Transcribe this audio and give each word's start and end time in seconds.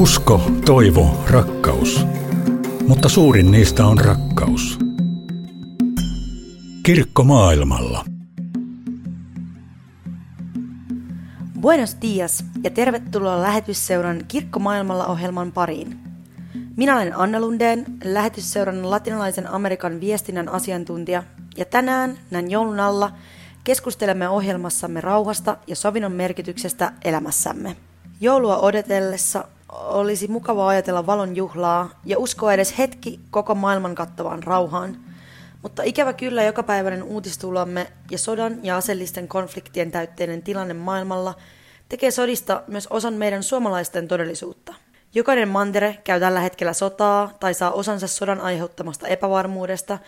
Usko, 0.00 0.42
toivo, 0.66 1.24
rakkaus. 1.30 2.06
Mutta 2.88 3.08
suurin 3.08 3.50
niistä 3.50 3.86
on 3.86 3.98
rakkaus. 3.98 4.78
Kirkko 6.82 7.24
maailmalla. 7.24 8.04
Buenos 11.60 11.96
dias 12.02 12.44
ja 12.62 12.70
tervetuloa 12.70 13.42
lähetysseuran 13.42 14.24
Kirkko 14.28 14.58
maailmalla 14.58 15.06
ohjelman 15.06 15.52
pariin. 15.52 15.98
Minä 16.76 16.96
olen 16.96 17.18
Anna 17.18 17.40
Lundeen, 17.40 17.84
lähetysseuran 18.04 18.90
latinalaisen 18.90 19.50
Amerikan 19.50 20.00
viestinnän 20.00 20.48
asiantuntija, 20.48 21.22
ja 21.56 21.64
tänään, 21.64 22.18
näin 22.30 22.50
joulun 22.50 22.80
alla, 22.80 23.12
keskustelemme 23.64 24.28
ohjelmassamme 24.28 25.00
rauhasta 25.00 25.56
ja 25.66 25.76
sovinnon 25.76 26.12
merkityksestä 26.12 26.92
elämässämme. 27.04 27.76
Joulua 28.20 28.58
odotellessa 28.58 29.44
olisi 29.72 30.28
mukava 30.28 30.68
ajatella 30.68 31.06
valon 31.06 31.36
juhlaa 31.36 31.90
ja 32.04 32.18
uskoa 32.18 32.52
edes 32.52 32.78
hetki 32.78 33.20
koko 33.30 33.54
maailman 33.54 33.94
kattavaan 33.94 34.42
rauhaan. 34.42 34.96
Mutta 35.62 35.82
ikävä 35.82 36.12
kyllä 36.12 36.42
jokapäiväinen 36.42 37.02
uutistulomme 37.02 37.86
ja 38.10 38.18
sodan 38.18 38.58
ja 38.62 38.76
aseellisten 38.76 39.28
konfliktien 39.28 39.90
täytteinen 39.90 40.42
tilanne 40.42 40.74
maailmalla 40.74 41.34
tekee 41.88 42.10
sodista 42.10 42.62
myös 42.66 42.86
osan 42.86 43.14
meidän 43.14 43.42
suomalaisten 43.42 44.08
todellisuutta. 44.08 44.74
Jokainen 45.14 45.48
mantere 45.48 45.98
käy 46.04 46.20
tällä 46.20 46.40
hetkellä 46.40 46.72
sotaa 46.72 47.36
tai 47.40 47.54
saa 47.54 47.70
osansa 47.70 48.06
sodan 48.06 48.40
aiheuttamasta 48.40 49.08
epävarmuudesta, 49.08 49.98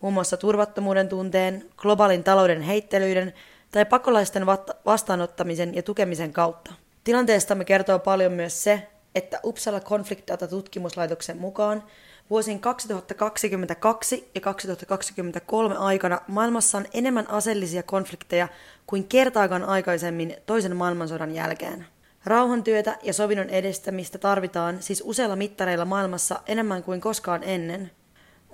muun 0.00 0.14
muassa 0.14 0.36
turvattomuuden 0.36 1.08
tunteen, 1.08 1.64
globaalin 1.76 2.24
talouden 2.24 2.62
heittelyiden 2.62 3.32
tai 3.72 3.84
pakolaisten 3.84 4.46
vastaanottamisen 4.86 5.74
ja 5.74 5.82
tukemisen 5.82 6.32
kautta. 6.32 6.72
Tilanteestamme 7.04 7.64
kertoo 7.64 7.98
paljon 7.98 8.32
myös 8.32 8.62
se, 8.62 8.89
että 9.14 9.40
Uppsala 9.44 9.80
Conflict 9.80 10.28
Data 10.28 10.48
tutkimuslaitoksen 10.48 11.38
mukaan 11.38 11.82
vuosien 12.30 12.60
2022 12.60 14.30
ja 14.34 14.40
2023 14.40 15.76
aikana 15.76 16.20
maailmassa 16.28 16.78
on 16.78 16.86
enemmän 16.94 17.30
aseellisia 17.30 17.82
konflikteja 17.82 18.48
kuin 18.86 19.04
kertaakaan 19.04 19.64
aikaisemmin 19.64 20.36
toisen 20.46 20.76
maailmansodan 20.76 21.34
jälkeen. 21.34 21.86
Rauhantyötä 22.24 22.98
ja 23.02 23.12
sovinnon 23.12 23.48
edistämistä 23.50 24.18
tarvitaan 24.18 24.82
siis 24.82 25.02
useilla 25.06 25.36
mittareilla 25.36 25.84
maailmassa 25.84 26.40
enemmän 26.46 26.82
kuin 26.82 27.00
koskaan 27.00 27.42
ennen. 27.42 27.90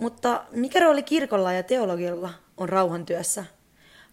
Mutta 0.00 0.44
mikä 0.50 0.80
rooli 0.80 1.02
kirkolla 1.02 1.52
ja 1.52 1.62
teologilla 1.62 2.30
on 2.56 2.68
rauhantyössä? 2.68 3.44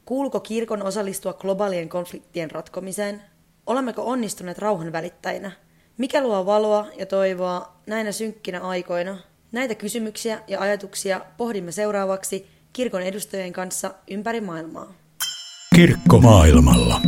Kuuluuko 0.06 0.40
kirkon 0.40 0.84
osallistua 0.84 1.34
globaalien 1.34 1.90
konfliktien 1.90 2.52
ratkomiseen? 2.52 3.22
Olemmeko 3.68 4.04
onnistuneet 4.06 4.58
rauhan 4.58 4.92
välittäjinä? 4.92 5.52
Mikä 5.98 6.24
luo 6.24 6.46
valoa 6.46 6.88
ja 6.98 7.06
toivoa 7.06 7.74
näinä 7.88 8.12
synkkinä 8.12 8.60
aikoina? 8.60 9.18
Näitä 9.52 9.76
kysymyksiä 9.76 10.42
ja 10.48 10.60
ajatuksia 10.60 11.22
pohdimme 11.38 11.72
seuraavaksi 11.72 12.48
kirkon 12.74 13.02
edustajien 13.02 13.54
kanssa 13.54 13.94
ympäri 14.10 14.42
maailmaa. 14.42 14.94
Kirkko 15.76 16.20
maailmalla. 16.20 17.02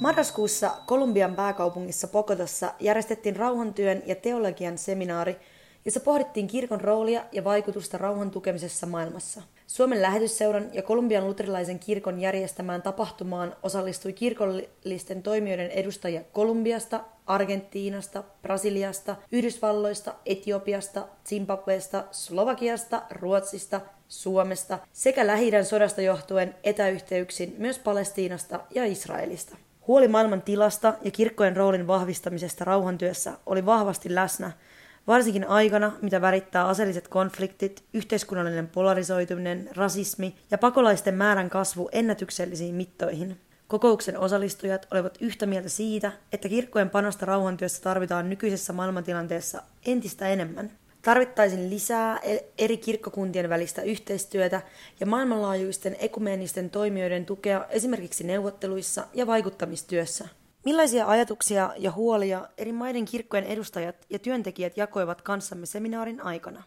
Marraskuussa 0.00 0.70
Kolumbian 0.86 1.34
pääkaupungissa 1.34 2.08
Pokotossa 2.08 2.74
järjestettiin 2.80 3.36
rauhantyön 3.36 4.02
ja 4.06 4.14
teologian 4.14 4.78
seminaari, 4.78 5.36
jossa 5.84 6.00
pohdittiin 6.00 6.46
kirkon 6.46 6.80
roolia 6.80 7.24
ja 7.32 7.44
vaikutusta 7.44 7.98
rauhan 7.98 8.30
tukemisessa 8.30 8.86
maailmassa. 8.86 9.42
Suomen 9.66 10.02
lähetysseuran 10.02 10.70
ja 10.72 10.82
Kolumbian 10.82 11.26
luterilaisen 11.26 11.78
kirkon 11.78 12.20
järjestämään 12.20 12.82
tapahtumaan 12.82 13.56
osallistui 13.62 14.12
kirkollisten 14.12 15.22
toimijoiden 15.22 15.70
edustajia 15.70 16.20
Kolumbiasta, 16.32 17.00
Argentiinasta, 17.26 18.24
Brasiliasta, 18.42 19.16
Yhdysvalloista, 19.32 20.14
Etiopiasta, 20.26 21.06
Zimbabwesta, 21.28 22.04
Slovakiasta, 22.10 23.02
Ruotsista, 23.10 23.80
Suomesta 24.08 24.78
sekä 24.92 25.26
lähi 25.26 25.64
sodasta 25.64 26.02
johtuen 26.02 26.54
etäyhteyksin 26.64 27.54
myös 27.58 27.78
Palestiinasta 27.78 28.60
ja 28.74 28.84
Israelista. 28.84 29.56
Huoli 29.86 30.08
maailman 30.08 30.42
tilasta 30.42 30.94
ja 31.02 31.10
kirkkojen 31.10 31.56
roolin 31.56 31.86
vahvistamisesta 31.86 32.64
rauhantyössä 32.64 33.32
oli 33.46 33.66
vahvasti 33.66 34.14
läsnä– 34.14 34.52
Varsinkin 35.06 35.48
aikana, 35.48 35.92
mitä 36.02 36.20
värittää 36.20 36.66
aseelliset 36.66 37.08
konfliktit, 37.08 37.84
yhteiskunnallinen 37.94 38.68
polarisoituminen, 38.68 39.70
rasismi 39.76 40.34
ja 40.50 40.58
pakolaisten 40.58 41.14
määrän 41.14 41.50
kasvu 41.50 41.88
ennätyksellisiin 41.92 42.74
mittoihin. 42.74 43.40
Kokouksen 43.68 44.18
osallistujat 44.18 44.86
olivat 44.90 45.18
yhtä 45.20 45.46
mieltä 45.46 45.68
siitä, 45.68 46.12
että 46.32 46.48
kirkkojen 46.48 46.90
panosta 46.90 47.26
rauhantyössä 47.26 47.82
tarvitaan 47.82 48.30
nykyisessä 48.30 48.72
maailmantilanteessa 48.72 49.62
entistä 49.86 50.28
enemmän. 50.28 50.70
Tarvittaisiin 51.02 51.70
lisää 51.70 52.18
e- 52.18 52.38
eri 52.58 52.76
kirkkokuntien 52.76 53.48
välistä 53.48 53.82
yhteistyötä 53.82 54.62
ja 55.00 55.06
maailmanlaajuisten 55.06 55.96
ekumeenisten 55.98 56.70
toimijoiden 56.70 57.26
tukea 57.26 57.66
esimerkiksi 57.70 58.24
neuvotteluissa 58.24 59.06
ja 59.14 59.26
vaikuttamistyössä– 59.26 60.28
Millaisia 60.64 61.06
ajatuksia 61.06 61.70
ja 61.78 61.90
huolia 61.92 62.48
eri 62.58 62.72
maiden 62.72 63.04
kirkkojen 63.04 63.44
edustajat 63.44 63.96
ja 64.10 64.18
työntekijät 64.18 64.76
jakoivat 64.76 65.22
kanssamme 65.22 65.66
seminaarin 65.66 66.20
aikana? 66.20 66.62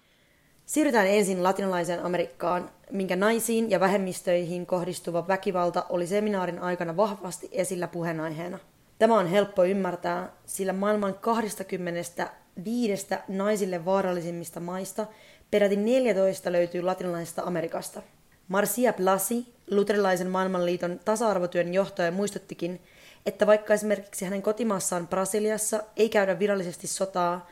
Siirrytään 0.66 1.08
ensin 1.08 1.44
latinalaiseen 1.44 2.04
Amerikkaan, 2.04 2.70
minkä 2.92 3.16
naisiin 3.16 3.72
ja 3.72 3.80
vähemmistöihin 3.80 4.66
kohdistuva 4.66 5.28
väkivalta 5.28 5.86
oli 5.90 6.08
seminaarin 6.08 6.60
aikana 6.60 6.98
vahvasti 6.98 7.50
esillä 7.52 7.88
puheenaiheena. 7.88 8.60
Tämä 9.00 9.20
on 9.20 9.28
helppo 9.28 9.64
ymmärtää, 9.64 10.32
sillä 10.46 10.74
maailman 10.74 11.14
25 11.14 13.08
naisille 13.28 13.86
vaarallisimmista 13.86 14.60
maista 14.60 15.06
peräti 15.52 15.76
14 15.76 16.52
löytyy 16.52 16.82
latinalaisesta 16.82 17.42
Amerikasta. 17.46 18.02
Marcia 18.48 18.94
Blasi, 18.94 19.54
luterilaisen 19.72 20.30
maailmanliiton 20.30 21.00
tasa-arvotyön 21.06 21.74
johtaja, 21.74 22.12
muistuttikin, 22.12 22.82
että 23.28 23.48
vaikka 23.48 23.74
esimerkiksi 23.74 24.26
hänen 24.26 24.42
kotimaassaan 24.42 25.08
Brasiliassa 25.08 25.84
ei 25.98 26.10
käydä 26.10 26.40
virallisesti 26.40 26.88
sotaa, 26.88 27.48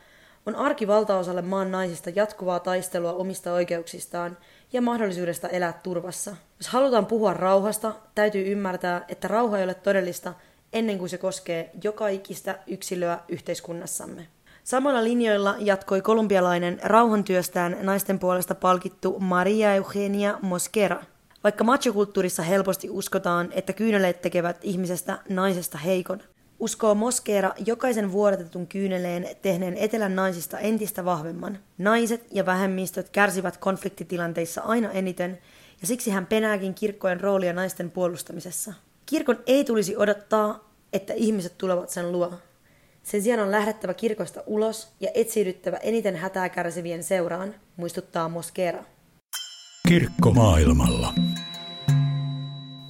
on 0.46 0.56
arki 0.56 0.86
valtaosalle 0.86 1.42
maan 1.42 1.70
naisista 1.70 2.10
jatkuvaa 2.14 2.60
taistelua 2.60 3.12
omista 3.12 3.52
oikeuksistaan 3.52 4.38
ja 4.72 4.82
mahdollisuudesta 4.82 5.48
elää 5.48 5.80
turvassa. 5.82 6.36
Jos 6.58 6.68
halutaan 6.68 7.06
puhua 7.06 7.34
rauhasta, 7.34 7.92
täytyy 8.14 8.52
ymmärtää, 8.52 9.04
että 9.08 9.28
rauha 9.28 9.58
ei 9.58 9.64
ole 9.64 9.74
todellista 9.74 10.34
ennen 10.72 10.98
kuin 10.98 11.08
se 11.08 11.18
koskee 11.18 11.70
joka 11.84 12.08
ikistä 12.08 12.58
yksilöä 12.66 13.18
yhteiskunnassamme. 13.28 14.26
Samoilla 14.64 15.04
linjoilla 15.04 15.54
jatkoi 15.58 16.02
kolumbialainen 16.02 16.80
rauhantyöstään 16.82 17.76
naisten 17.82 18.18
puolesta 18.18 18.54
palkittu 18.54 19.16
Maria 19.20 19.74
Eugenia 19.74 20.38
Mosquera– 20.42 21.02
vaikka 21.46 21.64
machokulttuurissa 21.64 22.42
helposti 22.42 22.90
uskotaan, 22.90 23.48
että 23.52 23.72
kyyneleet 23.72 24.22
tekevät 24.22 24.56
ihmisestä 24.62 25.18
naisesta 25.28 25.78
heikon, 25.78 26.22
uskoo 26.58 26.94
Moskeera 26.94 27.52
jokaisen 27.66 28.12
vuodatetun 28.12 28.66
kyyneleen 28.66 29.28
tehneen 29.42 29.76
etelän 29.76 30.16
naisista 30.16 30.58
entistä 30.58 31.04
vahvemman. 31.04 31.58
Naiset 31.78 32.26
ja 32.30 32.46
vähemmistöt 32.46 33.08
kärsivät 33.08 33.56
konfliktitilanteissa 33.56 34.60
aina 34.60 34.90
eniten, 34.90 35.38
ja 35.80 35.86
siksi 35.86 36.10
hän 36.10 36.26
penääkin 36.26 36.74
kirkkojen 36.74 37.20
roolia 37.20 37.52
naisten 37.52 37.90
puolustamisessa. 37.90 38.72
Kirkon 39.06 39.38
ei 39.46 39.64
tulisi 39.64 39.96
odottaa, 39.96 40.70
että 40.92 41.12
ihmiset 41.12 41.58
tulevat 41.58 41.90
sen 41.90 42.12
luo. 42.12 42.32
Sen 43.02 43.22
sijaan 43.22 43.40
on 43.40 43.50
lähdettävä 43.50 43.94
kirkosta 43.94 44.42
ulos 44.46 44.88
ja 45.00 45.10
etsiydyttävä 45.14 45.76
eniten 45.76 46.16
hätää 46.16 46.48
kärsivien 46.48 47.02
seuraan, 47.02 47.54
muistuttaa 47.76 48.28
Moskeera. 48.28 48.84
Kirkko 49.88 50.30
maailmalla. 50.30 51.14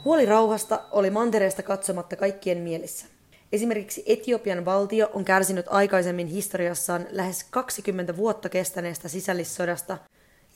Huoli 0.05 0.27
rauhasta 0.27 0.81
oli 0.91 1.11
mantereesta 1.11 1.63
katsomatta 1.63 2.17
kaikkien 2.17 2.59
mielissä. 2.59 3.07
Esimerkiksi 3.53 4.03
Etiopian 4.07 4.65
valtio 4.65 5.11
on 5.15 5.25
kärsinyt 5.25 5.67
aikaisemmin 5.69 6.27
historiassaan 6.27 7.07
lähes 7.11 7.45
20 7.45 8.17
vuotta 8.17 8.49
kestäneestä 8.49 9.09
sisällissodasta, 9.09 9.99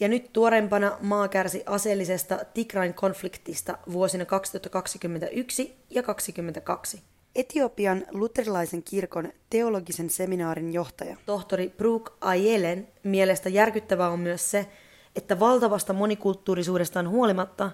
ja 0.01 0.09
nyt 0.09 0.33
tuorempana 0.33 0.99
maa 1.01 1.29
kärsi 1.29 1.63
aseellisesta 1.67 2.39
Tigrain 2.55 2.95
konfliktista 2.95 3.79
vuosina 3.93 4.25
2021 4.25 5.75
ja 5.91 6.03
2022. 6.03 7.03
Etiopian 7.35 8.07
luterilaisen 8.11 8.83
kirkon 8.83 9.33
teologisen 9.51 10.11
seminaarin 10.11 10.73
johtaja, 10.73 11.17
tohtori 11.27 11.73
Brooke 11.77 12.11
Ayelen, 12.21 12.89
mielestä 13.03 13.49
järkyttävää 13.49 14.11
on 14.11 14.21
myös 14.21 14.51
se, 14.51 14.67
että 15.17 15.41
valtavasta 15.41 15.93
monikulttuurisuudestaan 15.93 17.09
huolimatta, 17.09 17.71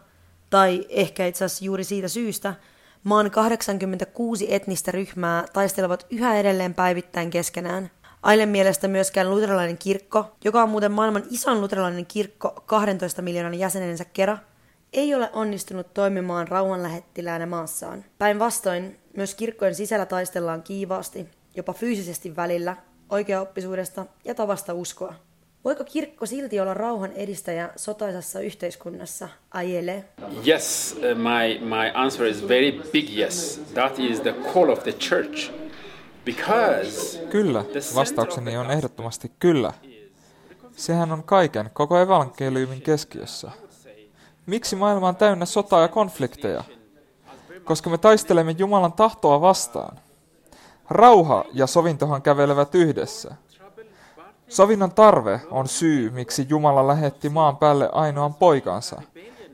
tai 0.50 0.86
ehkä 0.88 1.26
itse 1.26 1.44
asiassa 1.44 1.64
juuri 1.64 1.84
siitä 1.84 2.08
syystä, 2.08 2.54
maan 3.04 3.30
86 3.30 4.54
etnistä 4.54 4.90
ryhmää 4.90 5.44
taistelevat 5.52 6.06
yhä 6.10 6.36
edelleen 6.36 6.74
päivittäin 6.74 7.30
keskenään. 7.30 7.90
Ailen 8.22 8.48
mielestä 8.48 8.88
myöskään 8.88 9.30
luterilainen 9.30 9.78
kirkko, 9.78 10.36
joka 10.44 10.62
on 10.62 10.68
muuten 10.68 10.92
maailman 10.92 11.22
isoin 11.30 11.60
luterilainen 11.60 12.06
kirkko 12.06 12.62
12 12.66 13.22
miljoonan 13.22 13.58
jäsenensä 13.58 14.04
kerran, 14.04 14.40
ei 14.92 15.14
ole 15.14 15.30
onnistunut 15.32 15.94
toimimaan 15.94 16.48
rauhanlähettiläänä 16.48 17.46
maassaan. 17.46 18.04
Päinvastoin 18.18 18.98
myös 19.16 19.34
kirkkojen 19.34 19.74
sisällä 19.74 20.06
taistellaan 20.06 20.62
kiivaasti 20.62 21.28
jopa 21.56 21.72
fyysisesti 21.72 22.36
välillä, 22.36 22.76
oikeaoppisuudesta 23.10 24.06
ja 24.24 24.34
tavasta 24.34 24.74
uskoa. 24.74 25.14
Voiko 25.66 25.84
kirkko 25.84 26.26
silti 26.26 26.60
olla 26.60 26.74
rauhan 26.74 27.12
edistäjä 27.12 27.70
sotaisessa 27.76 28.40
yhteiskunnassa, 28.40 29.28
Ajele? 29.50 30.04
Yes, 30.46 30.96
uh, 30.98 31.02
my, 31.18 31.66
my 31.66 31.90
answer 31.94 32.26
is 32.26 32.48
very 32.48 32.82
big 32.92 33.18
yes. 33.18 33.60
That 33.74 33.98
is 33.98 34.20
the 34.20 34.34
call 34.54 34.68
of 34.68 34.82
the 34.82 34.92
church. 34.92 35.52
Because 36.24 37.18
Kyllä, 37.30 37.64
vastaukseni 37.94 38.56
on 38.56 38.70
ehdottomasti 38.70 39.32
kyllä. 39.38 39.72
Sehän 40.76 41.12
on 41.12 41.22
kaiken, 41.22 41.70
koko 41.72 41.98
evankeliumin 41.98 42.82
keskiössä. 42.82 43.50
Miksi 44.46 44.76
maailma 44.76 45.08
on 45.08 45.16
täynnä 45.16 45.46
sotaa 45.46 45.82
ja 45.82 45.88
konflikteja? 45.88 46.64
Koska 47.64 47.90
me 47.90 47.98
taistelemme 47.98 48.54
Jumalan 48.58 48.92
tahtoa 48.92 49.40
vastaan. 49.40 49.98
Rauha 50.90 51.44
ja 51.52 51.66
sovintohan 51.66 52.22
kävelevät 52.22 52.74
yhdessä. 52.74 53.34
Sovinnon 54.48 54.92
tarve 54.92 55.40
on 55.50 55.68
syy, 55.68 56.10
miksi 56.10 56.46
Jumala 56.48 56.86
lähetti 56.86 57.28
maan 57.28 57.56
päälle 57.56 57.90
ainoan 57.92 58.34
poikansa, 58.34 59.02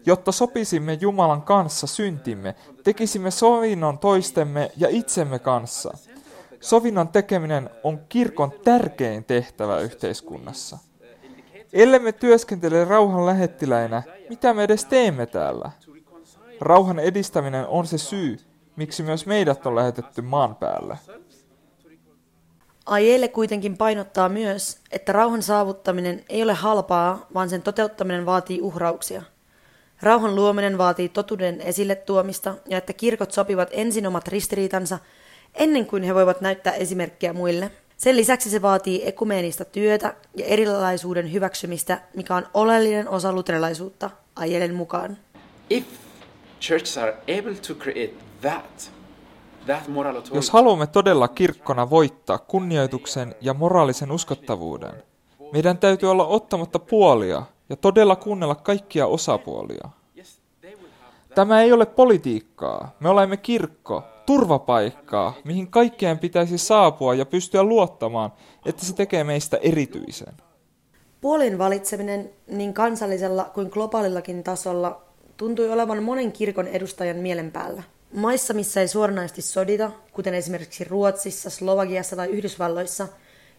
jotta 0.07 0.33
sopisimme 0.33 0.99
Jumalan 1.01 1.43
kanssa 1.43 1.87
syntimme, 1.87 2.55
tekisimme 2.85 3.31
sovinnon 3.31 3.99
toistemme 3.99 4.71
ja 4.77 4.89
itsemme 4.91 5.39
kanssa. 5.39 5.97
Sovinnon 6.61 7.09
tekeminen 7.09 7.71
on 7.83 8.01
kirkon 8.09 8.53
tärkein 8.65 9.25
tehtävä 9.25 9.79
yhteiskunnassa. 9.79 10.79
Ellemme 11.73 12.13
työskentele 12.13 12.85
rauhan 12.85 13.27
lähettiläinä, 13.27 14.03
mitä 14.29 14.55
me 14.55 14.63
edes 14.63 14.85
teemme 14.85 15.27
täällä? 15.27 15.71
Rauhan 16.61 16.99
edistäminen 16.99 17.67
on 17.67 17.87
se 17.87 17.99
syy, 17.99 18.39
miksi 18.77 19.03
myös 19.03 19.27
meidät 19.27 19.67
on 19.67 19.77
lähetetty 19.77 20.23
maan 20.23 20.57
päälle. 20.57 20.99
Ajele 22.87 23.29
kuitenkin 23.29 23.77
painottaa 23.77 24.29
myös, 24.29 24.79
että 24.91 25.13
rauhan 25.13 25.43
saavuttaminen 25.43 26.25
ei 26.29 26.43
ole 26.43 26.53
halpaa, 26.55 27.27
vaan 27.35 27.49
sen 27.51 27.63
toteuttaminen 27.63 28.27
vaatii 28.27 28.61
uhrauksia. 28.61 29.23
Rauhan 30.03 30.35
luominen 30.35 30.79
vaatii 30.79 31.09
totuuden 31.09 31.61
esille 31.61 31.95
tuomista 31.95 32.55
ja 32.69 32.79
että 32.79 32.93
kirkot 32.93 33.33
sopivat 33.33 33.69
ensin 33.73 34.07
omat 34.07 34.29
ristiriitansa 34.29 34.99
ennen 35.55 35.87
kuin 35.87 36.03
he 36.03 36.15
voivat 36.15 36.41
näyttää 36.41 36.73
esimerkkiä 36.73 37.33
muille. 37.33 37.71
Sen 37.97 38.17
lisäksi 38.17 38.51
se 38.51 38.63
vaatii 38.63 39.03
ekumeenista 39.09 39.65
työtä 39.65 40.15
ja 40.37 40.45
erilaisuuden 40.47 41.33
hyväksymistä, 41.33 42.01
mikä 42.17 42.37
on 42.37 42.47
oleellinen 42.55 43.09
osa 43.09 43.33
luterilaisuutta, 43.33 44.11
Ajelen 44.37 44.75
mukaan. 44.75 45.17
if 45.71 45.85
churches 46.61 46.99
are 46.99 47.13
able 47.39 47.55
to 47.55 47.75
create 47.75 48.15
that, 48.41 48.91
Jos 50.35 50.51
haluamme 50.51 50.87
todella 50.87 51.29
kirkkona 51.29 51.91
voittaa 51.91 52.39
kunnioituksen 52.39 53.35
ja 53.41 53.55
moraalisen 53.55 54.13
uskottavuuden, 54.13 55.03
meidän 55.53 55.79
täytyy 55.79 56.11
olla 56.11 56.27
ottamatta 56.27 56.79
puolia 56.79 57.43
ja 57.69 57.77
todella 57.77 58.17
kuunnella 58.17 58.55
kaikkia 58.55 59.07
osapuolia. 59.07 59.89
Tämä 61.35 61.63
ei 61.63 61.73
ole 61.73 61.87
politiikkaa. 61.87 62.95
Me 63.01 63.09
olemme 63.09 63.37
kirkko, 63.37 64.03
turvapaikkaa, 64.27 65.35
mihin 65.45 65.71
kaikkien 65.71 66.19
pitäisi 66.19 66.59
saapua 66.59 67.15
ja 67.15 67.27
pystyä 67.27 67.63
luottamaan, 67.63 68.33
että 68.67 68.85
se 68.85 68.95
tekee 68.95 69.25
meistä 69.25 69.57
erityisen. 69.57 70.35
Puolin 71.21 71.59
valitseminen 71.59 72.31
niin 72.47 72.75
kansallisella 72.75 73.45
kuin 73.55 73.69
globaalillakin 73.73 74.43
tasolla 74.43 75.03
tuntui 75.37 75.73
olevan 75.73 76.03
monen 76.03 76.33
kirkon 76.33 76.69
edustajan 76.69 77.17
mielen 77.17 77.53
päällä. 77.53 77.83
Maissa, 78.13 78.55
missä 78.55 78.81
ei 78.81 78.89
suoranaisesti 78.89 79.43
sodita, 79.43 79.91
kuten 80.13 80.35
esimerkiksi 80.35 80.85
Ruotsissa, 80.85 81.51
Slovakiassa 81.51 82.17
tai 82.17 82.29
Yhdysvalloissa, 82.29 83.09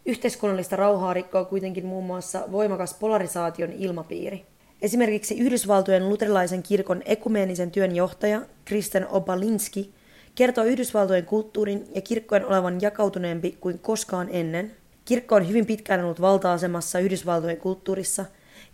yhteiskunnallista 0.05 0.75
rauhaa 0.75 1.13
rikkoo 1.13 1.45
kuitenkin 1.45 1.85
muun 1.85 2.05
muassa 2.05 2.43
voimakas 2.51 2.93
polarisaation 2.93 3.71
ilmapiiri. 3.71 4.45
Esimerkiksi 4.81 5.39
Yhdysvaltojen 5.39 6.09
luterilaisen 6.09 6.63
kirkon 6.63 7.01
ekumeenisen 7.05 7.71
työn 7.71 7.95
johtaja 7.95 8.41
Kristen 8.65 9.07
Obalinski 9.07 9.93
kertoo 10.35 10.63
Yhdysvaltojen 10.63 11.25
kulttuurin 11.25 11.87
ja 11.95 12.01
kirkkojen 12.01 12.45
olevan 12.45 12.81
jakautuneempi 12.81 13.57
kuin 13.59 13.79
koskaan 13.79 14.27
ennen. 14.31 14.75
Kirkko 15.05 15.35
on 15.35 15.49
hyvin 15.49 15.65
pitkään 15.65 16.03
ollut 16.03 16.21
valta-asemassa 16.21 16.99
Yhdysvaltojen 16.99 17.57
kulttuurissa, 17.57 18.25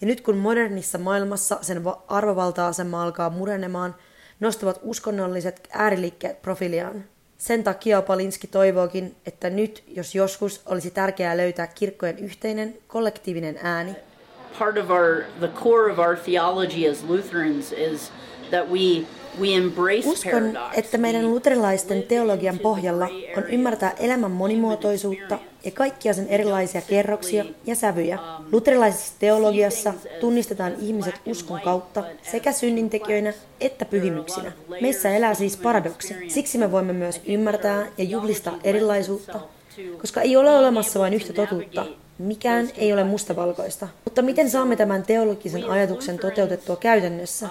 ja 0.01 0.07
nyt 0.07 0.21
kun 0.21 0.37
modernissa 0.37 0.97
maailmassa 0.97 1.57
sen 1.61 1.83
va- 1.83 2.03
arvovalta-asema 2.07 3.03
alkaa 3.03 3.29
murenemaan, 3.29 3.95
nostavat 4.39 4.79
uskonnolliset 4.83 5.69
ääriliikkeet 5.71 6.41
profiliaan. 6.41 7.03
Sen 7.37 7.63
takia 7.63 7.99
Opalinski 7.99 8.47
toivookin, 8.47 9.15
että 9.25 9.49
nyt, 9.49 9.83
jos 9.87 10.15
joskus, 10.15 10.61
olisi 10.65 10.91
tärkeää 10.91 11.37
löytää 11.37 11.67
kirkkojen 11.67 12.19
yhteinen, 12.19 12.77
kollektiivinen 12.87 13.59
ääni. 13.63 13.95
part 14.59 14.77
of 14.77 14.91
our 14.91 15.23
the 15.39 15.47
core 15.47 15.91
of 15.91 15.99
our 15.99 16.15
theology 16.17 16.85
as 16.85 17.03
Lutherans 17.03 17.71
is 17.71 18.11
that 18.49 18.69
we 18.69 19.05
Uskon, 20.05 20.57
että 20.73 20.97
meidän 20.97 21.29
luterilaisten 21.31 22.03
teologian 22.03 22.59
pohjalla 22.59 23.05
on 23.37 23.43
ymmärtää 23.49 23.93
elämän 23.99 24.31
monimuotoisuutta 24.31 25.39
ja 25.65 25.71
kaikkia 25.71 26.13
sen 26.13 26.27
erilaisia 26.27 26.81
kerroksia 26.81 27.45
ja 27.65 27.75
sävyjä. 27.75 28.19
Luterilaisessa 28.51 29.13
teologiassa 29.19 29.93
tunnistetaan 30.19 30.73
ihmiset 30.81 31.15
uskon 31.25 31.61
kautta 31.61 32.03
sekä 32.31 32.51
synnintekijöinä 32.51 33.33
että 33.61 33.85
pyhimyksinä. 33.85 34.51
Meissä 34.81 35.15
elää 35.15 35.33
siis 35.33 35.57
paradoksi. 35.57 36.15
Siksi 36.27 36.57
me 36.57 36.71
voimme 36.71 36.93
myös 36.93 37.21
ymmärtää 37.25 37.85
ja 37.97 38.03
juhlistaa 38.03 38.59
erilaisuutta, 38.63 39.39
koska 40.01 40.21
ei 40.21 40.37
ole 40.37 40.49
olemassa 40.49 40.99
vain 40.99 41.13
yhtä 41.13 41.33
totuutta. 41.33 41.85
Mikään 42.17 42.69
ei 42.77 42.93
ole 42.93 43.03
mustavalkoista. 43.03 43.87
Mutta 44.05 44.21
miten 44.21 44.49
saamme 44.49 44.75
tämän 44.75 45.03
teologisen 45.03 45.69
ajatuksen 45.69 46.19
toteutettua 46.19 46.75
käytännössä? 46.75 47.47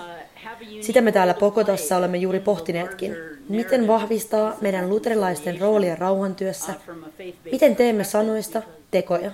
Sitä 0.81 1.01
me 1.01 1.13
täällä 1.13 1.35
Pokotassa 1.35 1.97
olemme 1.97 2.19
juuri 2.19 2.41
pohtineetkin. 2.41 3.17
Miten 3.49 3.87
vahvistaa 3.87 4.57
meidän 4.61 4.89
luterilaisten 4.89 5.61
roolia 5.61 5.97
rauhantyössä? 5.97 6.75
Miten 7.53 7.77
teemme 7.77 8.05
sanoista 8.05 8.63
tekoja? 8.91 9.31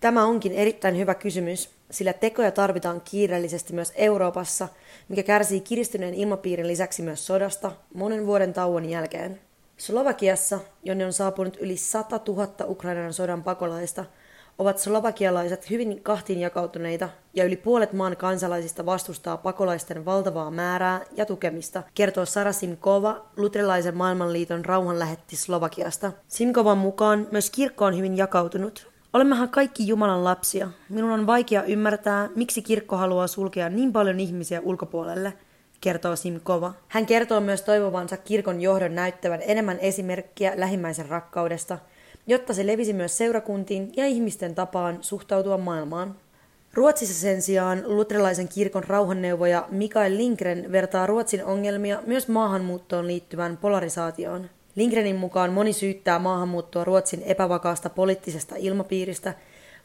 Tämä 0.00 0.24
onkin 0.24 0.52
erittäin 0.52 0.98
hyvä 0.98 1.14
kysymys, 1.14 1.70
sillä 1.90 2.12
tekoja 2.12 2.50
tarvitaan 2.50 3.00
kiireellisesti 3.00 3.72
myös 3.72 3.92
Euroopassa, 3.96 4.68
mikä 5.08 5.22
kärsii 5.22 5.60
kiristyneen 5.60 6.14
ilmapiirin 6.14 6.66
lisäksi 6.66 7.02
myös 7.02 7.26
sodasta 7.26 7.72
monen 7.94 8.26
vuoden 8.26 8.52
tauon 8.52 8.90
jälkeen. 8.90 9.40
Slovakiassa, 9.76 10.60
jonne 10.84 11.06
on 11.06 11.12
saapunut 11.12 11.56
yli 11.60 11.76
100 11.76 12.20
000 12.28 12.48
Ukrainan 12.66 13.12
sodan 13.12 13.42
pakolaista, 13.42 14.04
ovat 14.58 14.78
slovakialaiset 14.78 15.70
hyvin 15.70 16.02
kahtiin 16.02 16.40
jakautuneita 16.40 17.08
ja 17.34 17.44
yli 17.44 17.56
puolet 17.56 17.92
maan 17.92 18.16
kansalaisista 18.16 18.86
vastustaa 18.86 19.36
pakolaisten 19.36 20.04
valtavaa 20.04 20.50
määrää 20.50 21.00
ja 21.16 21.26
tukemista, 21.26 21.82
kertoo 21.94 22.26
Sara 22.26 22.52
Simkova, 22.52 23.24
luterilaisen 23.36 23.96
maailmanliiton 23.96 24.64
rauhanlähetti 24.64 25.36
Slovakiasta. 25.36 26.12
Simkovan 26.28 26.78
mukaan 26.78 27.26
myös 27.30 27.50
kirkko 27.50 27.84
on 27.84 27.96
hyvin 27.96 28.16
jakautunut. 28.16 28.88
Olemmehan 29.12 29.48
kaikki 29.48 29.88
Jumalan 29.88 30.24
lapsia. 30.24 30.68
Minun 30.88 31.10
on 31.10 31.26
vaikea 31.26 31.62
ymmärtää, 31.62 32.28
miksi 32.36 32.62
kirkko 32.62 32.96
haluaa 32.96 33.26
sulkea 33.26 33.68
niin 33.68 33.92
paljon 33.92 34.20
ihmisiä 34.20 34.60
ulkopuolelle, 34.60 35.32
kertoo 35.80 36.16
Simkova. 36.16 36.72
Hän 36.88 37.06
kertoo 37.06 37.40
myös 37.40 37.62
toivovansa 37.62 38.16
kirkon 38.16 38.60
johdon 38.60 38.94
näyttävän 38.94 39.40
enemmän 39.42 39.78
esimerkkiä 39.78 40.52
lähimmäisen 40.56 41.08
rakkaudesta, 41.08 41.78
jotta 42.28 42.54
se 42.54 42.66
levisi 42.66 42.92
myös 42.92 43.18
seurakuntiin 43.18 43.92
ja 43.96 44.06
ihmisten 44.06 44.54
tapaan 44.54 44.98
suhtautua 45.00 45.58
maailmaan. 45.58 46.16
Ruotsissa 46.74 47.20
sen 47.20 47.42
sijaan 47.42 47.82
luterilaisen 47.86 48.48
kirkon 48.48 48.84
rauhanneuvoja 48.84 49.68
Mikael 49.70 50.16
Lindgren 50.16 50.72
vertaa 50.72 51.06
Ruotsin 51.06 51.44
ongelmia 51.44 52.02
myös 52.06 52.28
maahanmuuttoon 52.28 53.06
liittyvään 53.06 53.56
polarisaatioon. 53.56 54.50
Lindgrenin 54.76 55.16
mukaan 55.16 55.52
moni 55.52 55.72
syyttää 55.72 56.18
maahanmuuttoa 56.18 56.84
Ruotsin 56.84 57.22
epävakaasta 57.22 57.90
poliittisesta 57.90 58.54
ilmapiiristä, 58.58 59.34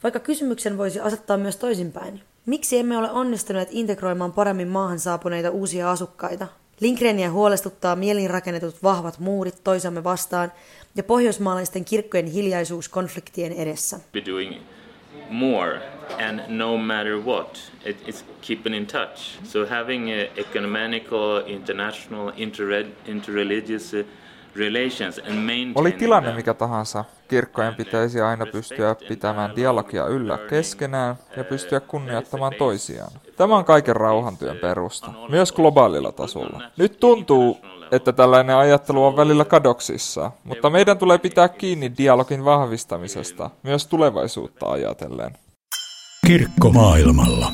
vaikka 0.02 0.20
kysymyksen 0.20 0.78
voisi 0.78 1.00
asettaa 1.00 1.36
myös 1.36 1.56
toisinpäin. 1.56 2.20
Miksi 2.46 2.78
emme 2.78 2.98
ole 2.98 3.10
onnistuneet 3.10 3.68
integroimaan 3.70 4.32
paremmin 4.32 4.68
maahan 4.68 4.98
saapuneita 4.98 5.50
uusia 5.50 5.90
asukkaita? 5.90 6.48
Lindgreniä 6.80 7.30
huolestuttaa 7.30 7.96
mielinrakennetut 7.96 8.82
vahvat 8.82 9.18
muurit 9.18 9.64
toisamme 9.64 10.04
vastaan 10.04 10.52
ja 10.96 11.02
pohjoismaalaisten 11.02 11.84
kirkkojen 11.84 12.26
hiljaisuus 12.26 12.88
konfliktien 12.88 13.52
edessä. 13.52 14.00
be 14.12 14.22
doing 14.26 14.54
more 15.30 15.80
and 16.28 16.40
no 16.48 16.76
matter 16.76 17.16
what 17.16 17.72
it, 17.84 17.96
it's 18.08 18.24
keeping 18.46 18.76
in 18.76 18.86
touch 18.86 19.44
so 19.44 19.66
having 19.66 20.10
a 20.10 20.40
ecumenical 20.40 21.42
international 21.46 22.30
interre- 22.30 23.10
interreligious 23.10 23.94
uh, 23.94 24.06
relations 24.56 25.18
and 25.18 25.34
maintaining 25.34 25.78
Oli 25.78 25.92
tilanne 25.92 26.34
mikä 26.34 26.54
tahansa, 26.54 27.04
kirkkojen 27.28 27.74
pitäisi 27.74 28.20
aina 28.20 28.46
pystyä 28.46 28.96
pitämään 29.08 29.56
dialogia 29.56 30.06
yllä 30.06 30.38
keskenään 30.50 31.16
ja 31.36 31.44
pystyä 31.44 31.80
kunnioittamaan 31.80 32.52
toisiaan. 32.58 33.12
Tämä 33.36 33.56
on 33.56 33.64
kaiken 33.64 33.96
rauhantyön 33.96 34.58
perusta, 34.58 35.12
myös 35.28 35.52
globaalilla 35.52 36.12
tasolla. 36.12 36.62
Nyt 36.76 37.00
tuntuu, 37.00 37.58
että 37.92 38.12
tällainen 38.12 38.56
ajattelu 38.56 39.04
on 39.04 39.16
välillä 39.16 39.44
kadoksissa, 39.44 40.30
mutta 40.44 40.70
meidän 40.70 40.98
tulee 40.98 41.18
pitää 41.18 41.48
kiinni 41.48 41.92
dialogin 41.98 42.44
vahvistamisesta, 42.44 43.50
myös 43.62 43.86
tulevaisuutta 43.86 44.70
ajatellen. 44.70 45.32
Kirkko 46.26 46.70
maailmalla. 46.70 47.52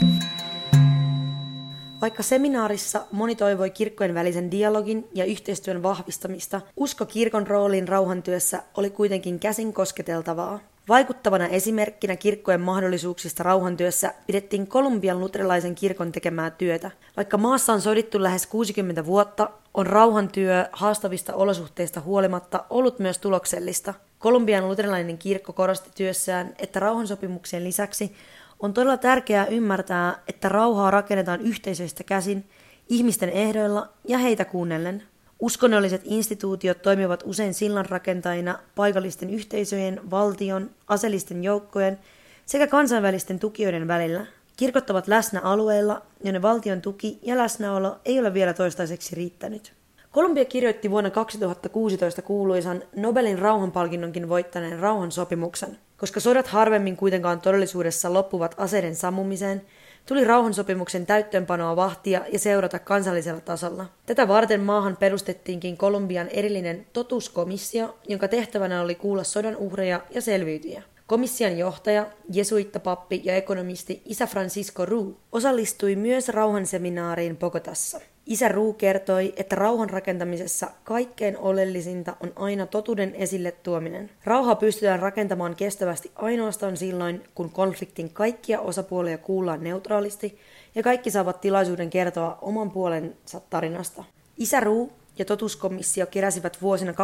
Vaikka 2.01 2.23
seminaarissa 2.23 3.07
moni 3.13 3.37
toivoi 3.37 3.71
kirkkojen 3.71 4.15
välisen 4.15 4.51
dialogin 4.51 5.09
ja 5.15 5.25
yhteistyön 5.25 5.83
vahvistamista, 5.83 6.61
usko 6.77 7.07
kirkon 7.07 7.47
rooliin 7.47 7.89
rauhantyössä 7.89 8.63
oli 8.77 8.91
kuitenkin 8.91 9.41
käsin 9.41 9.73
kosketeltavaa. 9.73 10.59
Vaikuttavana 10.91 11.47
esimerkkinä 11.47 12.17
kirkkojen 12.17 12.61
mahdollisuuksista 12.61 13.43
rauhantyössä 13.43 14.15
pidettiin 14.27 14.67
Kolumbian 14.67 15.21
luterilaisen 15.21 15.75
kirkon 15.75 16.13
tekemää 16.13 16.51
työtä. 16.51 16.91
Vaikka 17.17 17.39
maassa 17.39 17.73
on 17.73 17.81
sodittu 17.81 18.23
lähes 18.23 18.47
60 18.47 19.07
vuotta, 19.07 19.51
on 19.75 19.87
rauhantyö 19.87 20.69
haastavista 20.73 21.35
olosuhteista 21.35 22.01
huolimatta 22.01 22.65
ollut 22.71 22.99
myös 22.99 23.19
tuloksellista. 23.19 23.95
Kolumbian 24.19 24.69
luterilainen 24.69 25.19
kirkko 25.19 25.53
korosti 25.53 25.91
työssään, 25.95 26.55
että 26.59 26.81
rauhansopimuksien 26.81 27.65
lisäksi 27.65 28.15
on 28.61 28.75
todella 28.75 28.97
tärkeää 28.97 29.47
ymmärtää, 29.47 30.19
että 30.29 30.49
rauhaa 30.49 30.91
rakennetaan 30.91 31.41
yhteisöistä 31.41 32.05
käsin, 32.05 32.45
ihmisten 32.89 33.31
ehdoilla 33.31 33.89
ja 34.09 34.19
heitä 34.19 34.45
kuunnellen. 34.45 35.03
Uskonnolliset 35.41 36.01
instituutiot 36.05 36.83
toimivat 36.83 37.23
usein 37.27 37.55
sillanrakentajina 37.55 38.59
paikallisten 38.75 39.31
yhteisöjen, 39.31 40.11
valtion, 40.11 40.71
aseellisten 40.89 41.45
joukkojen 41.45 41.99
sekä 42.47 42.67
kansainvälisten 42.67 43.39
tukijoiden 43.39 43.89
välillä. 43.89 44.27
Kirkot 44.57 44.91
ovat 44.91 45.09
läsnä 45.09 45.41
alueilla, 45.41 46.03
jonne 46.25 46.43
valtion 46.43 46.81
tuki 46.81 47.19
ja 47.23 47.37
läsnäolo 47.37 47.97
ei 48.05 48.21
ole 48.21 48.35
vielä 48.35 48.53
toistaiseksi 48.53 49.15
riittänyt. 49.15 49.73
Kolumbia 50.11 50.45
kirjoitti 50.45 50.91
vuonna 50.91 51.11
2016 51.11 52.23
kuuluisan 52.23 52.83
Nobelin 52.97 53.39
rauhanpalkinnonkin 53.39 54.29
voittaneen 54.29 54.79
rauhansopimuksen. 54.79 55.79
Koska 55.97 56.21
sodat 56.21 56.47
harvemmin 56.47 56.97
kuitenkaan 56.97 57.41
todellisuudessa 57.41 58.13
loppuvat 58.13 58.55
aseiden 58.59 58.97
sammumiseen, 58.97 59.63
tuli 60.07 60.25
rauhansopimuksen 60.25 61.07
täyttöönpanoa 61.07 61.77
vahtia 61.77 62.21
ja 62.33 62.39
seurata 62.39 62.79
kansallisella 62.79 63.41
tasolla. 63.41 63.87
Tätä 64.07 64.29
varten 64.29 64.61
maahan 64.61 64.97
perustettiinkin 64.97 65.77
Kolumbian 65.77 66.29
erillinen 66.29 66.87
totuskomissio, 66.93 67.99
jonka 68.09 68.29
tehtävänä 68.29 68.83
oli 68.83 68.95
kuulla 68.95 69.25
sodan 69.25 69.57
uhreja 69.57 70.01
ja 70.15 70.21
selviytyjä. 70.21 70.83
Komission 71.07 71.59
johtaja, 71.59 72.07
jesuittapappi 72.33 73.21
ja 73.25 73.37
ekonomisti 73.37 74.03
Isä 74.05 74.27
Francisco 74.27 74.87
Ru 74.87 75.17
osallistui 75.33 75.97
myös 75.97 76.29
rauhanseminaariin 76.29 77.37
Pokotassa. 77.37 78.01
Isä 78.31 78.49
Ruu 78.49 78.73
kertoi, 78.73 79.33
että 79.37 79.57
rauhan 79.57 79.91
rakentamisessa 79.91 80.71
kaikkein 80.85 81.39
oleellisinta 81.39 82.17
on 82.21 82.33
aina 82.37 82.67
totuuden 82.67 83.15
esille 83.15 83.53
tuominen. 83.53 84.11
Rauha 84.25 84.55
pystytään 84.55 85.01
rakentamaan 85.01 85.57
kestävästi 85.57 86.11
ainoastaan 86.15 86.77
silloin, 86.77 87.25
kun 87.35 87.51
konfliktin 87.51 88.11
kaikkia 88.13 88.61
osapuolia 88.61 89.19
kuullaan 89.19 89.65
neutraalisti 89.65 90.39
ja 90.75 90.83
kaikki 90.83 91.11
saavat 91.11 91.41
tilaisuuden 91.41 91.91
kertoa 91.91 92.39
oman 92.43 92.71
puolensa 92.71 93.41
tarinasta. 93.51 94.05
Isä 94.37 94.61
Ruu 94.61 94.93
ja 95.19 95.25
totuuskomissio 95.25 96.07
keräsivät 96.07 96.63
vuosina 96.63 96.93
2018-2022 96.93 96.95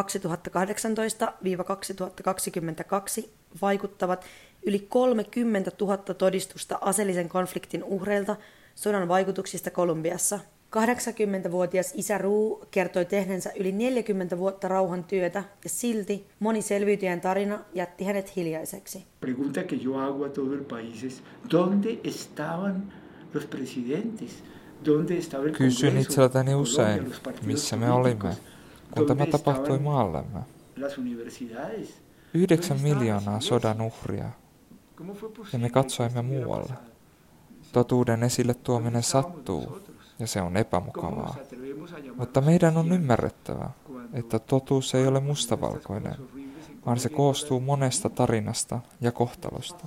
vaikuttavat 3.63 4.25
yli 4.67 4.79
30 4.79 5.71
000 5.81 5.97
todistusta 5.97 6.79
aseellisen 6.81 7.29
konfliktin 7.29 7.85
uhreilta 7.85 8.37
sodan 8.75 9.09
vaikutuksista 9.09 9.71
Kolumbiassa– 9.71 10.41
80-vuotias 10.77 11.93
isä 11.95 12.19
Ruu 12.19 12.65
kertoi 12.71 13.05
tehneensä 13.05 13.53
yli 13.61 13.73
40 13.73 14.39
vuotta 14.39 14.69
rauhan 14.69 15.05
työtä 15.05 15.45
ja 15.65 15.71
silti 15.71 16.27
moni 16.41 16.63
selviytyjän 16.63 17.21
tarina 17.21 17.59
jätti 17.75 18.05
hänet 18.05 18.37
hiljaiseksi. 18.37 19.05
Pregunta 19.21 19.61
que 19.61 19.85
yo 19.85 19.95
hago 19.95 20.25
a 20.25 20.29
todo 20.29 20.53
el 20.55 20.65
país 20.65 21.05
es, 21.05 21.23
¿dónde 21.51 22.01
estaban 22.05 22.93
los 23.35 23.47
presidentes? 23.47 24.31
¿Dónde 24.85 25.19
estaba 25.19 25.45
el 25.45 25.53
Kysyn 25.53 25.99
itseltäni 25.99 26.55
usein, 26.55 27.13
missä 27.43 27.77
me 27.77 27.91
olimme, 27.91 28.37
kun 28.95 29.07
tämä 29.07 29.27
tapahtui 29.27 29.79
maallemme. 29.79 30.41
Yhdeksän 32.35 32.81
miljoonaa 32.81 33.41
sodan 33.41 33.81
uhria, 33.81 34.31
ja 35.53 35.59
me 35.59 35.71
katsoimme 35.71 36.23
muualle. 36.23 36.73
Totuuden 37.73 38.23
esille 38.23 38.55
tuominen 38.55 39.03
sattuu, 39.03 39.81
ja 40.19 40.27
se 40.27 40.41
on 40.41 40.57
epämukavaa. 40.57 41.37
Mutta 42.17 42.41
meidän 42.41 42.77
on 42.77 42.93
ymmärrettävä, 42.93 43.71
että 44.13 44.39
totuus 44.39 44.95
ei 44.95 45.07
ole 45.07 45.21
mustavalkoinen, 45.21 46.15
vaan 46.87 46.99
se 46.99 47.09
koostuu 47.09 47.61
monesta 47.61 48.09
tarinasta 48.09 48.81
ja 49.01 49.13
kohtalosta. 49.13 49.85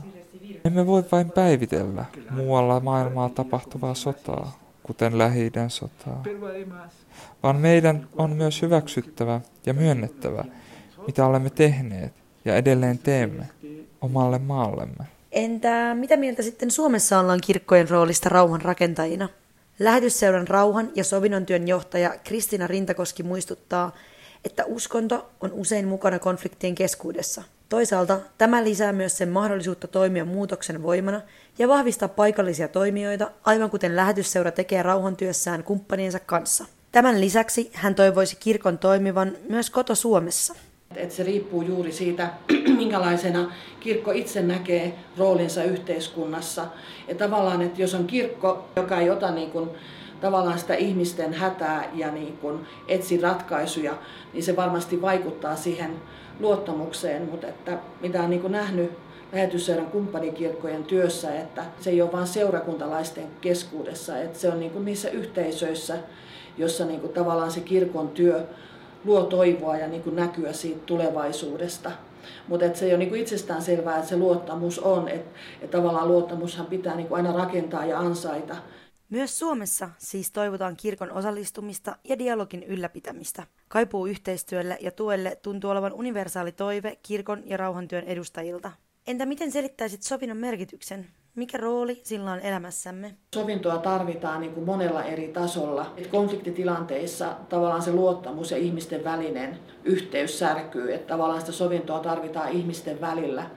Emme 0.66 0.88
voi 0.88 1.04
vain 1.12 1.32
päivitellä 1.32 2.06
muualla 2.32 2.80
maailmaa 2.80 3.30
tapahtuvaa 3.30 3.94
sotaa, 3.94 4.60
kuten 4.84 5.18
lähi 5.18 5.52
sotaa, 5.68 6.24
vaan 7.44 7.56
meidän 7.56 8.08
on 8.18 8.32
myös 8.32 8.62
hyväksyttävä 8.62 9.42
ja 9.66 9.74
myönnettävä, 9.74 10.44
mitä 11.08 11.26
olemme 11.26 11.50
tehneet 11.50 12.14
ja 12.46 12.56
edelleen 12.56 12.98
teemme 12.98 13.50
omalle 14.02 14.40
maallemme. 14.40 15.06
Entä 15.32 15.96
mitä 15.96 16.18
mieltä 16.18 16.44
sitten 16.44 16.72
Suomessa 16.72 17.20
ollaan 17.20 17.40
kirkkojen 17.46 17.90
roolista 17.90 18.30
rauhan 18.30 18.62
rakentajina? 18.62 19.30
Lähetysseuran 19.80 20.48
rauhan 20.48 20.92
ja 20.96 21.04
sovinnon 21.04 21.46
työn 21.46 21.68
johtaja 21.68 22.14
Kristina 22.24 22.68
Rintakoski 22.68 23.24
muistuttaa, 23.24 23.96
että 24.46 24.66
uskonto 24.66 25.30
on 25.42 25.52
usein 25.54 25.88
mukana 25.88 26.20
konfliktien 26.20 26.76
keskuudessa. 26.76 27.44
Toisaalta 27.70 28.20
tämä 28.38 28.64
lisää 28.64 28.94
myös 28.94 29.18
sen 29.18 29.30
mahdollisuutta 29.30 29.88
toimia 29.88 30.26
muutoksen 30.26 30.84
voimana 30.84 31.22
ja 31.58 31.68
vahvistaa 31.68 32.10
paikallisia 32.10 32.68
toimijoita, 32.68 33.32
aivan 33.44 33.70
kuten 33.70 33.96
lähetysseura 33.96 34.52
tekee 34.52 34.84
rauhantyössään 34.84 35.64
kumppaniensa 35.64 36.20
kanssa. 36.20 36.66
Tämän 36.92 37.22
lisäksi 37.22 37.72
hän 37.74 37.96
toivoisi 37.96 38.36
kirkon 38.36 38.78
toimivan 38.78 39.32
myös 39.50 39.70
koto 39.70 39.96
Suomessa. 39.96 40.56
Et 40.96 41.12
se 41.12 41.24
riippuu 41.24 41.62
juuri 41.62 41.92
siitä, 41.92 42.34
minkälaisena 42.80 43.52
kirkko 43.80 44.12
itse 44.12 44.42
näkee 44.42 44.94
roolinsa 45.18 45.64
yhteiskunnassa. 45.64 46.66
Ja 47.08 47.16
tavallaan, 47.16 47.62
että 47.62 47.82
jos 47.82 47.94
on 47.94 48.08
kirkko, 48.08 48.66
joka 48.76 49.00
ei 49.00 49.10
ota 49.10 49.32
niin 49.32 49.52
kuin, 49.52 49.70
tavallaan 50.22 50.60
sitä 50.60 50.74
ihmisten 50.74 51.34
hätää 51.34 51.90
ja 51.94 52.12
niin 52.12 52.38
kuin, 52.38 52.60
etsi 52.88 53.22
ratkaisuja, 53.22 53.94
niin 54.34 54.44
se 54.44 54.56
varmasti 54.56 55.02
vaikuttaa 55.02 55.56
siihen 55.56 55.92
luottamukseen. 56.40 57.30
Mutta 57.32 57.48
että 57.48 57.78
mitä 58.02 58.22
on 58.24 58.30
niin 58.30 58.42
kuin 58.42 58.52
nähnyt 58.52 58.92
lähetysseuran 59.34 59.88
kumppanikirkkojen 59.88 60.84
työssä, 60.84 61.36
että 61.36 61.66
se 61.80 61.90
ei 61.90 62.02
ole 62.02 62.12
vain 62.12 62.28
seurakuntalaisten 62.28 63.28
keskuudessa, 63.42 64.18
että 64.18 64.40
se 64.40 64.50
on 64.50 64.60
niin 64.60 64.72
kuin 64.72 64.86
niissä 64.86 65.10
yhteisöissä, 65.10 65.98
jossa 66.58 66.86
niin 66.86 67.00
kuin 67.00 67.14
tavallaan 67.14 67.52
se 67.52 67.60
kirkon 67.60 68.10
työ 68.10 68.44
luo 69.06 69.24
toivoa 69.24 69.78
ja 69.78 69.88
niin 69.88 70.04
kuin 70.04 70.16
näkyä 70.16 70.54
siitä 70.54 70.80
tulevaisuudesta. 70.86 71.92
Mutta 72.48 72.74
se 72.74 72.86
ei 72.86 72.92
ole 72.92 72.98
niin 72.98 73.16
itsestään 73.16 73.62
selvää, 73.62 73.98
että 73.98 74.10
se 74.10 74.18
luottamus 74.18 74.80
on, 74.80 75.08
että, 75.08 75.40
että 75.62 75.78
tavallaan 75.78 76.08
luottamushan 76.08 76.66
pitää 76.66 76.96
niin 76.96 77.08
aina 77.12 77.32
rakentaa 77.32 77.86
ja 77.86 78.00
ansaita. 78.00 78.56
Myös 79.10 79.40
Suomessa 79.40 79.90
siis 79.98 80.32
toivotaan 80.32 80.76
kirkon 80.78 81.12
osallistumista 81.12 81.96
ja 82.04 82.20
dialogin 82.20 82.64
ylläpitämistä. 82.64 83.44
Kaipuu 83.68 84.06
yhteistyölle 84.06 84.78
ja 84.82 84.92
tuelle 84.92 85.38
tuntuu 85.42 85.70
olevan 85.70 85.94
universaali 85.94 86.52
toive 86.52 86.98
kirkon 87.04 87.44
ja 87.46 87.58
rauhantyön 87.58 88.04
edustajilta. 88.04 88.72
Entä 89.08 89.26
miten 89.26 89.52
selittäisit 89.52 90.04
sovinnon 90.04 90.38
merkityksen? 90.38 91.08
Mikä 91.40 91.58
rooli 91.58 92.02
sillä 92.04 92.32
on 92.32 92.40
elämässämme? 92.40 93.16
Sovintoa 93.36 93.78
tarvitaan 93.78 94.42
niin 94.42 94.54
kuin 94.54 94.66
monella 94.66 95.04
eri 95.04 95.28
tasolla. 95.28 95.94
Et 95.98 96.08
konfliktitilanteissa 96.08 97.36
tavallaan 97.50 97.82
se 97.82 97.92
luottamus 97.92 98.52
ja 98.52 98.58
ihmisten 98.58 99.04
välinen 99.04 99.60
yhteys 99.84 100.40
särkyy. 100.40 100.94
Että 100.94 101.08
tavallaan 101.08 101.40
sitä 101.40 101.52
sovintoa 101.52 102.00
tarvitaan 102.00 102.50
ihmisten 102.50 103.02
välillä 103.02 103.50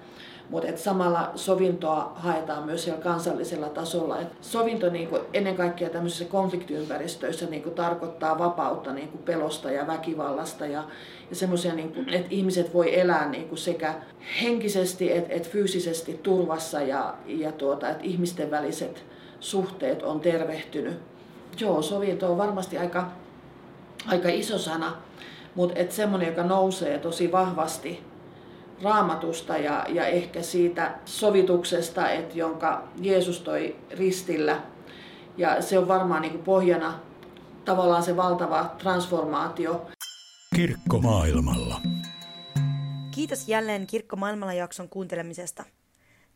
mutta 0.52 0.68
et 0.68 0.78
samalla 0.78 1.30
sovintoa 1.34 2.12
haetaan 2.16 2.64
myös 2.64 2.84
siellä 2.84 3.02
kansallisella 3.02 3.68
tasolla. 3.68 4.20
Et 4.20 4.28
sovinto 4.40 4.90
niinku, 4.90 5.18
ennen 5.32 5.56
kaikkea 5.56 5.90
tämmöisissä 5.90 6.24
konfliktiympäristöissä 6.24 7.46
niinku, 7.46 7.70
tarkoittaa 7.70 8.38
vapautta 8.38 8.92
niinku, 8.92 9.18
pelosta 9.18 9.70
ja 9.70 9.86
väkivallasta 9.86 10.66
ja, 10.66 10.84
ja 11.30 11.36
semmoisia, 11.36 11.74
niinku, 11.74 12.00
että 12.12 12.28
ihmiset 12.30 12.74
voi 12.74 13.00
elää 13.00 13.28
niinku, 13.28 13.56
sekä 13.56 13.94
henkisesti 14.42 15.12
että 15.12 15.34
et 15.34 15.50
fyysisesti 15.50 16.20
turvassa 16.22 16.82
ja, 16.82 17.14
ja 17.26 17.52
tuota, 17.52 17.88
että 17.88 18.04
ihmisten 18.04 18.50
väliset 18.50 19.04
suhteet 19.40 20.02
on 20.02 20.20
tervehtynyt. 20.20 20.98
Joo, 21.60 21.82
sovinto 21.82 22.32
on 22.32 22.38
varmasti 22.38 22.78
aika, 22.78 23.10
aika 24.06 24.28
iso 24.28 24.58
sana, 24.58 24.96
mutta 25.54 25.74
semmoinen, 25.88 26.28
joka 26.28 26.42
nousee 26.42 26.98
tosi 26.98 27.32
vahvasti 27.32 28.11
raamatusta 28.82 29.56
ja, 29.56 29.86
ja 29.88 30.06
ehkä 30.06 30.42
siitä 30.42 30.94
sovituksesta, 31.04 32.10
että 32.10 32.38
jonka 32.38 32.88
Jeesus 33.00 33.40
toi 33.40 33.76
ristillä 33.90 34.62
Ja 35.36 35.62
se 35.62 35.78
on 35.78 35.88
varmaan 35.88 36.22
niin 36.22 36.32
kuin 36.32 36.44
pohjana 36.44 37.00
tavallaan 37.64 38.02
se 38.02 38.16
valtava 38.16 38.74
transformaatio. 38.78 39.86
Kirkko 40.56 40.98
maailmalla. 41.00 41.80
Kiitos 43.10 43.48
jälleen 43.48 43.86
Kirkko 43.86 44.16
maailmalla 44.16 44.52
jakson 44.52 44.88
kuuntelemisesta. 44.88 45.64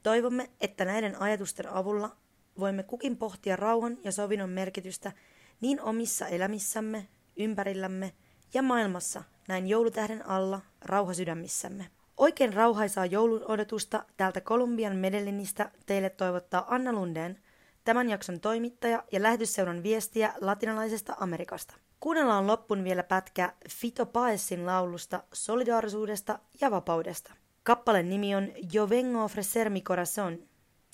Toivomme, 0.03 0.51
että 0.61 0.85
näiden 0.85 1.21
ajatusten 1.23 1.69
avulla 1.69 2.17
voimme 2.59 2.83
kukin 2.83 3.17
pohtia 3.17 3.57
rauhan 3.57 3.99
ja 4.05 4.13
sovinnon 4.13 4.51
merkitystä 4.51 5.13
niin 5.61 5.81
omissa 5.81 6.27
elämissämme, 6.27 7.09
ympärillämme 7.37 8.13
ja 8.55 8.63
maailmassa 8.63 9.23
näin 9.49 9.67
joulutähden 9.67 10.29
alla 10.29 10.61
rauha 10.85 11.15
sydämissämme. 11.15 11.87
Oikein 12.17 12.53
rauhaisaa 12.53 13.07
joulun 13.07 13.45
odotusta 13.49 14.05
täältä 14.17 14.41
Kolumbian 14.41 14.97
Medellinistä 14.97 15.71
teille 15.87 16.11
toivottaa 16.11 16.75
Anna 16.75 16.93
Lundeen, 16.93 17.39
tämän 17.85 18.09
jakson 18.09 18.41
toimittaja 18.41 19.05
ja 19.13 19.23
lähetysseuran 19.23 19.83
viestiä 19.83 20.33
latinalaisesta 20.41 21.17
Amerikasta. 21.21 21.75
Kuunnellaan 22.01 22.47
loppun 22.47 22.85
vielä 22.85 23.03
pätkä 23.03 23.53
Fito 23.71 24.07
Paesin 24.07 24.67
laulusta 24.67 25.23
solidaarisuudesta 25.33 26.39
ja 26.61 26.71
vapaudesta. 26.71 27.33
Kappaleen 27.63 28.11
nimi 28.11 28.35
on 28.35 28.49
Yo 28.75 28.89
vengo 28.89 29.25
ofrecer 29.25 29.71
mi 29.71 29.81
corazón. 29.81 30.39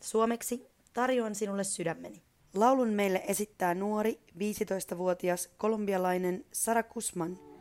Suomeksi 0.02 0.66
tarjoan 0.92 1.34
sinulle 1.34 1.64
sydämeni. 1.64 2.22
Laulun 2.54 2.88
meille 2.88 3.22
esittää 3.28 3.74
nuori, 3.74 4.20
15-vuotias 4.38 5.50
kolumbialainen 5.58 6.44
Sara 6.52 6.82
Kusman, 6.82 7.51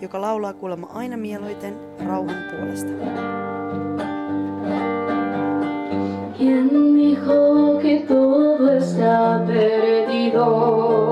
joka 0.00 0.20
laulaa 0.20 0.52
kuulemma 0.52 0.86
aina 0.94 1.16
mieluiten 1.16 1.74
rauhan 2.06 2.44
puolesta. 2.50 2.92
¿Quién 6.38 6.94
dijo 6.94 7.78
que 7.82 8.04
todo 8.08 8.72
está 8.72 9.44
perdido? 9.46 11.03